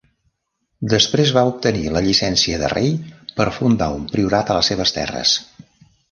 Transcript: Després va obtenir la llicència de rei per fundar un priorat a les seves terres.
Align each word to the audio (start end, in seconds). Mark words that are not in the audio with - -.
Després 0.91 1.33
va 1.37 1.41
obtenir 1.49 1.91
la 1.97 2.01
llicència 2.07 2.59
de 2.61 2.71
rei 2.73 2.89
per 3.39 3.47
fundar 3.57 3.91
un 3.97 4.07
priorat 4.15 4.49
a 4.51 4.55
les 4.59 4.71
seves 4.73 4.95
terres. 4.97 5.35